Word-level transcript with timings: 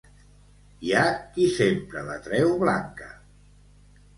Hi 0.87 0.93
ha 0.99 1.03
qui 1.35 1.45
sempre 1.57 2.05
la 2.09 2.17
treu 2.29 2.57
blanca. 2.65 3.11